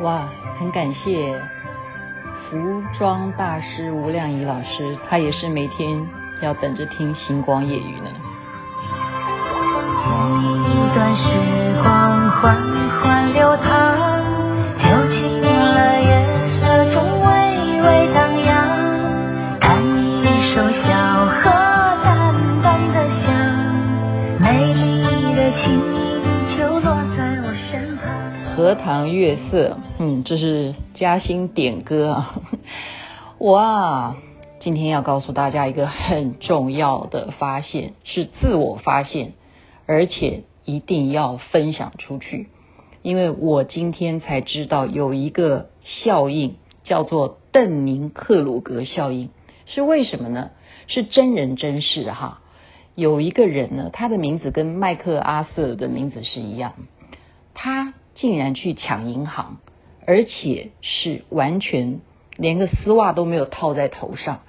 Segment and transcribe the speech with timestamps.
[0.00, 0.28] 哇，
[0.58, 1.40] 很感谢
[2.50, 6.06] 服装大师吴亮仪老师，他也是每天
[6.42, 8.10] 要等着听星光夜雨呢。
[10.68, 11.22] 一段时
[11.82, 12.56] 光缓
[13.02, 13.75] 缓流淌，
[29.04, 29.78] 月色。
[29.98, 32.40] 嗯，这是嘉兴点歌啊！
[33.38, 34.16] 哇，
[34.60, 39.32] 今天要告诉大家一个很重要的发现，是自我发现，
[39.86, 42.48] 而且一定要分享出去，
[43.02, 49.28] 因为我今天才知道有一个效应叫做邓宁克鲁格效应，
[49.66, 50.50] 是为什么呢？
[50.88, 52.40] 是真人真事哈。
[52.94, 56.72] 有一个人呢，他的名字跟麦克阿瑟的名字是一样，
[57.52, 59.58] 他竟然去抢银行。
[60.08, 61.98] 而且是完全
[62.36, 64.42] 连个丝袜都没有套在头上，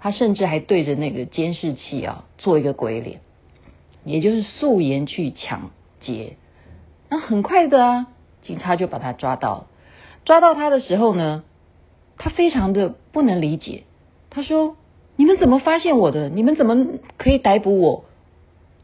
[0.00, 3.20] 他甚至还对着那个监视器啊做一个鬼脸，
[4.04, 5.70] 也就是素颜去抢
[6.02, 6.36] 劫。
[7.08, 8.06] 那很快的啊，
[8.42, 9.66] 警察就把他抓到了。
[10.26, 11.42] 抓到他的时候呢，
[12.18, 13.84] 他非常的不能理解。
[14.28, 14.76] 他说
[15.16, 16.28] ：“你们怎么发现我的？
[16.28, 18.04] 你们怎么可以逮捕我？”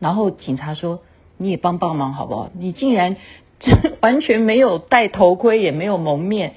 [0.00, 1.00] 然后警察说
[1.36, 2.48] ：“你也帮帮忙好不好？
[2.54, 3.18] 你竟然……”
[4.00, 6.54] 完全没有戴头盔，也没有蒙面，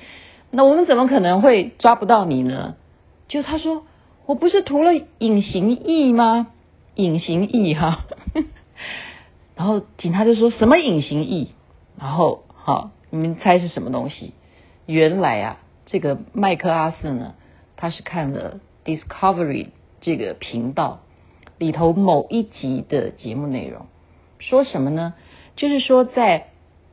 [0.51, 2.75] 那我们怎么可能会抓不到你呢？
[3.27, 3.85] 就他说，
[4.25, 6.47] 我不是涂了隐形液吗？
[6.95, 8.05] 隐形液哈，
[9.55, 11.47] 然后警察就说什么隐形液？
[11.97, 14.33] 然后好，你们猜是什么东西？
[14.85, 17.35] 原来啊，这个麦克阿瑟呢，
[17.77, 19.67] 他是看了 Discovery
[20.01, 20.99] 这个频道
[21.57, 23.85] 里头某一集的节目内容，
[24.39, 25.13] 说什么呢？
[25.55, 26.47] 就是说在。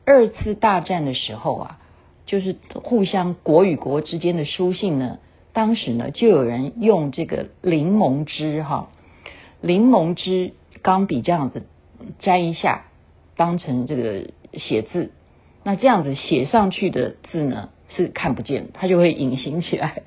[0.09, 1.79] 二次大战的时候啊，
[2.25, 5.19] 就是互相国与国之间的书信呢。
[5.51, 8.87] 当时呢，就有人用这个柠檬汁哈，
[9.59, 11.67] 柠檬汁钢笔这样子
[12.19, 12.85] 沾一下，
[13.35, 15.11] 当成这个写字。
[15.63, 20.03] 那这样子写上去的字呢，是看不见，它就会隐形起来。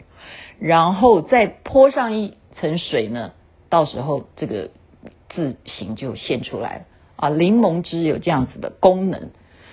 [0.59, 3.33] 然后再泼上一层水呢，
[3.69, 4.71] 到时候这个
[5.28, 6.84] 字形就现出来了
[7.16, 7.28] 啊。
[7.28, 9.28] 柠檬汁有这样子的功能。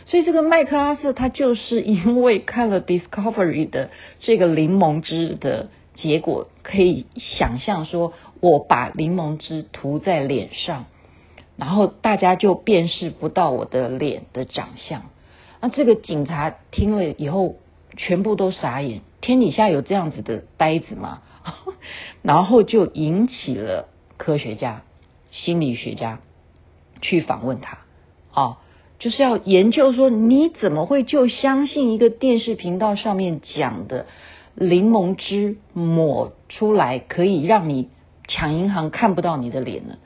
[0.10, 3.90] 所以这个麦克阿瑟他就是因为看了 Discovery 的
[4.22, 10.86] 这个柠檬汁的结果，可以想象说，我把柠檬汁涂在脸上，
[11.58, 15.04] 然后大家就辨识不到我的脸的长相。
[15.60, 17.58] 那这个警察听了以后，
[17.98, 21.22] 全部都傻眼，天底下有这样子的呆子吗？
[22.24, 24.84] 然后就引起了科学家、
[25.32, 26.20] 心理学家
[27.02, 27.80] 去访问他，
[28.34, 28.58] 哦。
[29.00, 34.08] 就是要研究说，你怎么会就相信一个电视频道上面讲的
[34.56, 37.90] 柠檬汁抹出来可以让你
[38.28, 39.98] 抢银行看不到你的脸呢？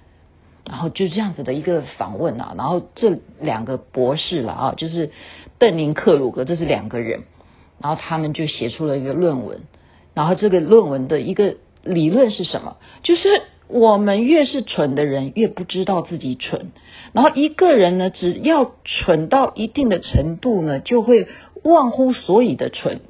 [0.70, 5.12] 然后就这样子的一个访问啊，然后这两个博士了啊，就是
[5.58, 7.24] 邓宁克鲁格，这是两个人，
[7.82, 9.62] 然后他们就写出了一个论文，
[10.14, 12.78] 然后这个论文的一个理论是什么？
[13.04, 13.42] 就是。
[13.72, 16.72] 我们越是蠢的人，越不知道自己蠢。
[17.14, 21.28] 然后一个人呢，只要蠢到一定的程度呢，就会
[21.64, 23.02] 忘乎所以的蠢。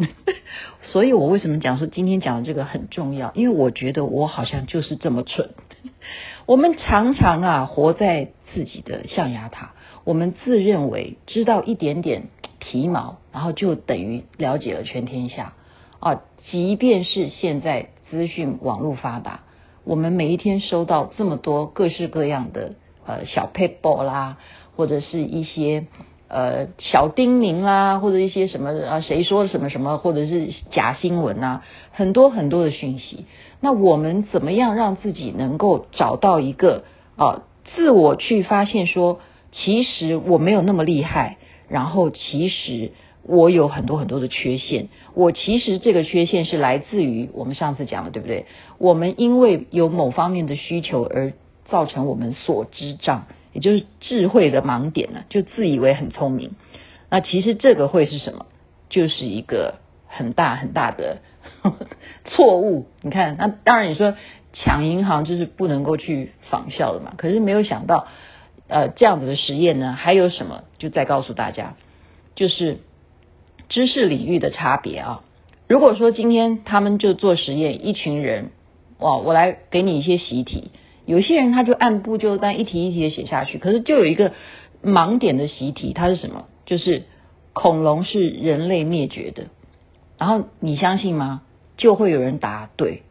[0.83, 3.31] 所以我为什么讲说今天讲的这个很重要？
[3.33, 5.49] 因为我觉得我好像就是这么蠢。
[6.45, 9.73] 我们常常啊，活在自己的象牙塔，
[10.03, 12.23] 我们自认为知道一点点
[12.59, 15.53] 皮毛，然后就等于了解了全天下
[15.99, 16.21] 啊。
[16.49, 19.41] 即便是现在资讯网络发达。
[19.83, 22.73] 我们每一天收到这么多各式各样的
[23.05, 24.37] 呃小 paper 啦，
[24.75, 25.87] 或者是一些
[26.27, 33.25] 呃小叮咛啦，或者一些什么啊谁说什么什么，或者是假新闻啊，很多很多的讯息。
[33.59, 36.83] 那我们怎么样让自己能够找到一个
[37.15, 37.43] 啊
[37.75, 39.19] 自我去发现说，
[39.51, 41.37] 其实我没有那么厉害，
[41.67, 42.91] 然后其实。
[43.23, 48.45] 我有很多很多的缺陷，我其实这个缺陷是来自于我们上次讲的，对不对？
[48.79, 51.33] 我们因为有某方面的需求而
[51.69, 56.55] 造成我们所知障，也就是智慧的盲点呢，就自以为很聪明。
[57.09, 58.47] 那其实这个会是什么？
[58.89, 59.75] 就是一个
[60.07, 61.19] 很大很大的
[61.61, 61.87] 呵 呵
[62.25, 62.87] 错误。
[63.01, 64.15] 你看，那当然你说
[64.51, 67.13] 抢银行就是不能够去仿效的嘛。
[67.17, 68.07] 可是没有想到，
[68.67, 70.63] 呃，这样子的实验呢，还有什么？
[70.79, 71.75] 就再告诉大家，
[72.35, 72.79] 就是。
[73.71, 75.23] 知识领域的差别啊，
[75.69, 78.51] 如果说今天他们就做实验，一群人，
[78.99, 80.71] 哇，我来给你一些习题，
[81.05, 84.33] 有些人他就按部就班，一题一题的写下去，可是就有一个
[84.83, 86.47] 盲点的习题，它是什么？
[86.65, 87.03] 就是
[87.53, 89.45] 恐龙是人类灭绝的，
[90.17, 91.41] 然后你相信吗？
[91.77, 93.03] 就会有人答对，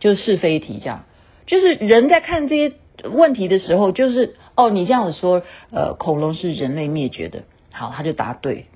[0.00, 1.06] 就是是非题这样，
[1.46, 2.76] 就是人在看这些
[3.10, 5.40] 问题的时候，就是哦，你这样子说，
[5.70, 8.66] 呃，恐龙是人类灭绝的，好，他就答对。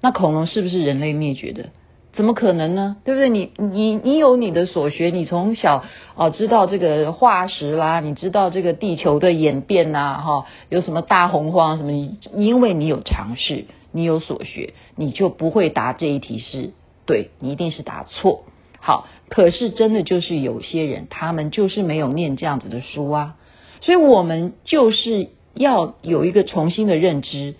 [0.00, 1.70] 那恐龙是不是人类灭绝的？
[2.12, 2.96] 怎么可能呢？
[3.04, 3.28] 对不对？
[3.28, 5.84] 你你你有你的所学，你从小
[6.16, 11.92] 哦知道这个化石啦，你知道这个地球的演变呐，哈，有什么大洪荒什么？
[12.34, 16.72] 因为你有尝试，你有所学，你就不会答这一题是
[17.06, 18.42] 对，你一定是答错。
[18.80, 23.36] 好，可是真的就是有些人，他们就是没有念这样子的书啊，
[23.82, 27.54] 所以我们就是要有一个重新的认知，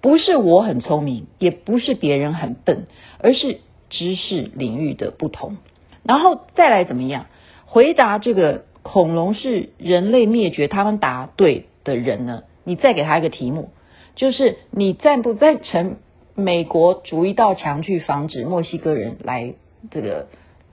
[0.00, 2.86] 不是我很聪明，也不是别人很笨，
[3.18, 3.60] 而是。
[3.88, 5.58] 知识领域的不同，
[6.02, 7.26] 然后再来怎么样
[7.66, 10.66] 回答这个恐龙是人类灭绝？
[10.66, 12.42] 他们答对的人呢？
[12.64, 13.70] 你再给他一个题目，
[14.16, 15.98] 就是你赞不赞成
[16.34, 19.54] 美国筑一道墙去防止墨西哥人来
[19.92, 20.26] 这个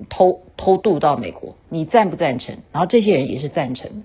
[0.10, 1.56] 偷偷渡到美国？
[1.70, 2.58] 你赞不赞成？
[2.72, 4.04] 然后这些人也是赞成。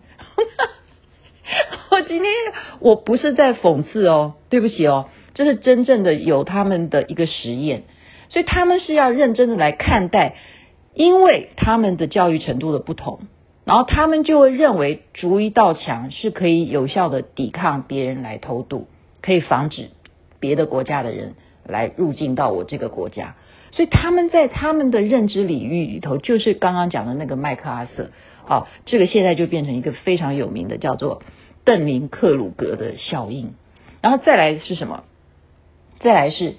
[2.02, 2.32] 今天
[2.80, 7.84] 我不是在讽刺哦，对不起哦，这是真正的有他们的一个实验。
[8.30, 10.34] 所以他们是要认真的来看待，
[10.92, 13.20] 因为他们的教育程度的不同，
[13.64, 18.86] 然后他们就会认为筑一道墙是可以有效的抵抗别人来偷渡，
[19.22, 19.88] 可以防止
[20.40, 21.36] 别的国家的人
[21.66, 23.34] 来入境到我这个国家。
[23.70, 28.10] 所以他们在他们的认知领域里头，就是刚刚讲的那个麦克阿瑟，
[28.44, 31.22] 好，这个现在就变成一个非常有名的叫做
[31.68, 33.52] 邓宁克鲁格的效应。
[34.00, 35.04] 然后再来是什么？
[36.00, 36.54] 再来是。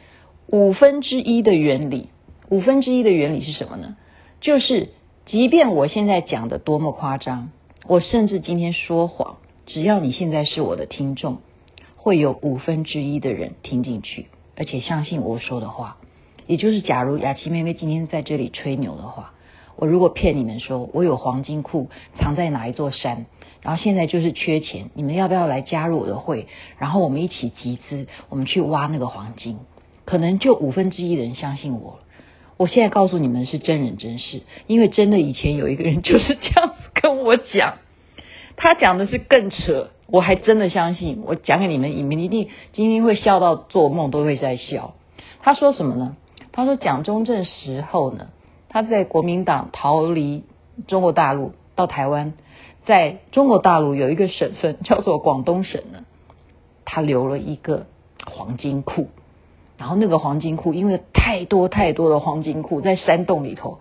[0.52, 2.10] 五分之一的原理，
[2.50, 3.98] 五分之一的原理是什么呢？
[4.40, 4.90] 就是
[5.26, 7.50] 即便我现在讲的多么夸张，
[7.88, 11.38] 我甚至今天说谎，只要你现在是我的听众，
[11.96, 15.98] 会有五分之一的人听进去，而且相信我说的话。
[16.46, 19.34] 也就是，假如雅琪妹妹今天在这里吹牛的话，
[19.76, 21.90] 我如果骗你们说我有黄金库
[22.20, 23.28] 藏在哪一座山，
[23.62, 26.48] 然后现在就是缺钱，你们要不要来加入我的会？
[26.78, 29.60] 然后我们一起集资，我们去挖那个黄金。
[30.06, 32.00] 可能就五分之一的人相信我。
[32.58, 37.76] 我现在告诉你们是真人真事，因为真的以前有一个人就是这样子跟我讲，
[38.58, 41.22] 他讲的是更扯，我还真的相信。
[41.26, 44.96] 我讲给你们，你们一定今天会笑到做梦都会在笑。
[45.42, 46.18] 他说什么呢？
[46.52, 48.30] 他说蒋中正时候呢，
[48.68, 50.44] 他在国民党逃离
[50.88, 52.34] 中国大陆到台湾，
[52.90, 56.06] 在中国大陆有一个省份叫做广东省呢，
[56.86, 57.86] 他留了一个
[58.26, 59.10] 黄金库。
[59.78, 63.78] 然后那个黄金库，因为太多太多的黄金库在山洞里头，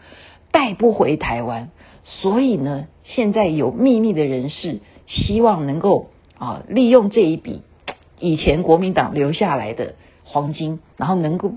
[0.50, 1.70] 带不回台湾，
[2.02, 7.62] 所以呢，现在有秘密的人士希望能够啊利用这一笔
[8.18, 11.52] 以前国民党留下来的黄金，然后能够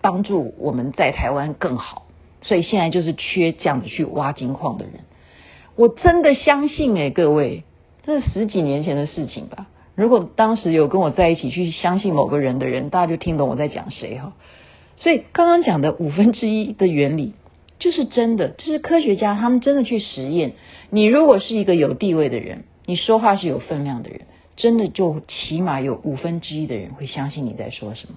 [0.00, 2.04] 帮助我们在台湾更好，
[2.40, 4.94] 所以现在就是缺这样子去挖金矿的人。
[5.76, 7.64] 我真的相信诶，各位，
[8.04, 9.66] 这是十几年前的事情吧。
[9.96, 14.32] 如果当时有跟我在一起去相信某个人的人，大家就听懂我在讲谁哈。
[14.96, 17.34] 所以刚刚讲的五分之一的原理
[17.78, 20.52] 就是真的，就是科学家他们真的去实验。
[20.90, 24.20] 你如果是一个有地位的人，你说话是有分量的人，
[24.56, 28.14] 真的就起码有五分之一的人会相信你在说什么。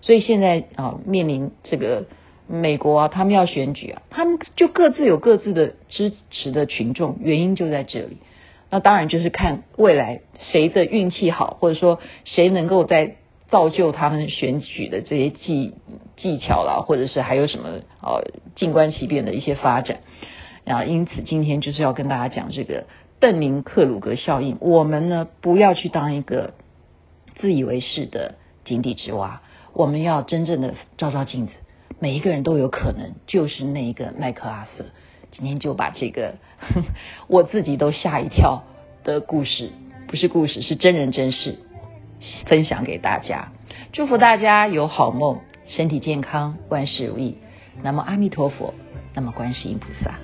[0.00, 2.06] 所以现在啊，面临这个
[2.46, 8.18] 美国啊，他们要选举啊，他们就各自有各自的支持的群众，原因就在这里。
[8.70, 13.16] 那当然就是看未来谁的运气好，或者说谁能够在
[13.50, 15.74] 造就他们选举的这些技
[16.16, 17.68] 技巧啦，或者是还有什么
[18.02, 18.24] 呃
[18.56, 19.98] 静观其变的一些发展。
[20.64, 22.86] 然后因此今天就是要跟大家讲这个
[23.20, 24.56] 邓宁克鲁格效应。
[24.60, 26.54] 我们呢不要去当一个
[27.38, 28.34] 自以为是的
[28.64, 31.52] 井底之蛙，我们要真正的照照镜子，
[32.04, 34.84] 每一个人都有可能就是那一个麦克阿瑟。
[35.32, 36.34] 今天就把这个
[37.28, 38.62] 我自己都吓一跳
[39.04, 39.70] 的故事，
[40.06, 41.56] 不是故事，是真人真事，
[42.44, 43.48] 分享给大家。
[43.94, 47.38] 祝福大家有好梦，身体健康，万事如意。
[47.82, 48.74] 那么阿弥陀佛，
[49.14, 50.18] 那么观世音菩萨。